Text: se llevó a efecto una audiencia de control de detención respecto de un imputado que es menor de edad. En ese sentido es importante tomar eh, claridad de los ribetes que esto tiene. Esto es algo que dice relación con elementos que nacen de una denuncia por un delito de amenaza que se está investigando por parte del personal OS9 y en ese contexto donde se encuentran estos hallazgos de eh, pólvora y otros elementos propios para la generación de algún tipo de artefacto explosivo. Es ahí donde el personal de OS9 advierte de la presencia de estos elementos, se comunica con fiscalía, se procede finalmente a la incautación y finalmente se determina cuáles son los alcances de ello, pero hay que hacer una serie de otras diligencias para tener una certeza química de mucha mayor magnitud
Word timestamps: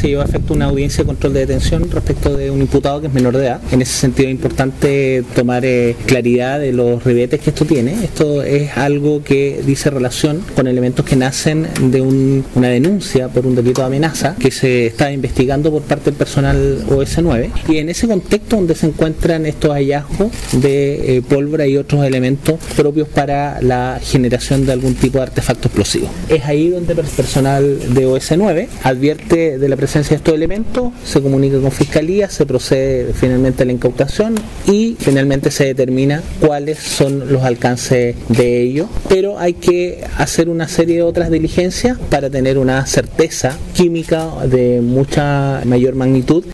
se 0.00 0.08
llevó 0.08 0.22
a 0.22 0.24
efecto 0.24 0.54
una 0.54 0.66
audiencia 0.66 1.04
de 1.04 1.08
control 1.08 1.34
de 1.34 1.40
detención 1.40 1.90
respecto 1.90 2.34
de 2.34 2.50
un 2.50 2.62
imputado 2.62 3.02
que 3.02 3.08
es 3.08 3.12
menor 3.12 3.36
de 3.36 3.46
edad. 3.46 3.60
En 3.70 3.82
ese 3.82 3.92
sentido 3.92 4.28
es 4.28 4.34
importante 4.34 5.22
tomar 5.34 5.64
eh, 5.66 5.94
claridad 6.06 6.58
de 6.58 6.72
los 6.72 7.04
ribetes 7.04 7.40
que 7.40 7.50
esto 7.50 7.66
tiene. 7.66 7.92
Esto 8.02 8.42
es 8.42 8.76
algo 8.78 9.22
que 9.22 9.62
dice 9.66 9.90
relación 9.90 10.42
con 10.56 10.66
elementos 10.66 11.04
que 11.04 11.16
nacen 11.16 11.68
de 11.90 12.00
una 12.00 12.68
denuncia 12.68 13.28
por 13.28 13.46
un 13.46 13.54
delito 13.54 13.82
de 13.82 13.88
amenaza 13.88 14.36
que 14.38 14.50
se 14.50 14.86
está 14.86 15.12
investigando 15.12 15.70
por 15.70 15.82
parte 15.82 16.06
del 16.06 16.14
personal 16.14 16.82
OS9 16.88 17.50
y 17.68 17.76
en 17.76 17.90
ese 17.90 18.08
contexto 18.08 18.56
donde 18.56 18.74
se 18.74 18.86
encuentran 18.86 19.44
estos 19.44 19.72
hallazgos 19.72 20.30
de 20.52 21.16
eh, 21.16 21.22
pólvora 21.22 21.66
y 21.66 21.76
otros 21.76 22.04
elementos 22.04 22.58
propios 22.74 23.06
para 23.08 23.60
la 23.60 24.00
generación 24.02 24.64
de 24.64 24.72
algún 24.72 24.94
tipo 24.94 25.18
de 25.18 25.24
artefacto 25.24 25.68
explosivo. 25.68 26.08
Es 26.30 26.44
ahí 26.46 26.70
donde 26.70 26.94
el 26.94 27.00
personal 27.00 27.94
de 27.94 28.06
OS9 28.06 28.68
advierte 28.82 29.58
de 29.58 29.68
la 29.68 29.76
presencia 29.90 30.10
de 30.10 30.16
estos 30.18 30.34
elementos, 30.34 30.92
se 31.02 31.20
comunica 31.20 31.60
con 31.60 31.72
fiscalía, 31.72 32.30
se 32.30 32.46
procede 32.46 33.12
finalmente 33.12 33.64
a 33.64 33.66
la 33.66 33.72
incautación 33.72 34.36
y 34.68 34.96
finalmente 35.00 35.50
se 35.50 35.64
determina 35.64 36.22
cuáles 36.38 36.78
son 36.78 37.32
los 37.32 37.42
alcances 37.42 38.14
de 38.28 38.62
ello, 38.62 38.88
pero 39.08 39.40
hay 39.40 39.54
que 39.54 40.04
hacer 40.16 40.48
una 40.48 40.68
serie 40.68 40.94
de 40.94 41.02
otras 41.02 41.28
diligencias 41.28 41.98
para 42.08 42.30
tener 42.30 42.56
una 42.56 42.86
certeza 42.86 43.58
química 43.74 44.28
de 44.46 44.80
mucha 44.80 45.60
mayor 45.64 45.96
magnitud 45.96 46.44